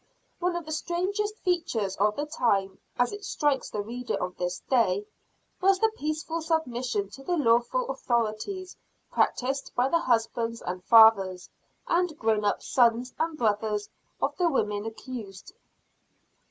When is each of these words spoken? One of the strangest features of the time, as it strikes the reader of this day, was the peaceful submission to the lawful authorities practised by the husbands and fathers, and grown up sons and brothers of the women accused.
One 0.39 0.55
of 0.55 0.65
the 0.65 0.71
strangest 0.71 1.35
features 1.43 1.95
of 1.97 2.15
the 2.15 2.25
time, 2.25 2.79
as 2.97 3.11
it 3.13 3.23
strikes 3.23 3.69
the 3.69 3.83
reader 3.83 4.15
of 4.15 4.35
this 4.35 4.61
day, 4.61 5.05
was 5.61 5.77
the 5.77 5.91
peaceful 5.95 6.41
submission 6.41 7.11
to 7.11 7.23
the 7.23 7.37
lawful 7.37 7.87
authorities 7.87 8.75
practised 9.11 9.71
by 9.75 9.89
the 9.89 9.99
husbands 9.99 10.59
and 10.63 10.83
fathers, 10.83 11.51
and 11.87 12.17
grown 12.17 12.43
up 12.43 12.63
sons 12.63 13.13
and 13.19 13.37
brothers 13.37 13.89
of 14.19 14.35
the 14.37 14.49
women 14.49 14.87
accused. 14.87 15.53